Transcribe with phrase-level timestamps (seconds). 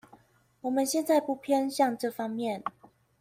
[0.61, 2.63] 我們現在並不偏向這方面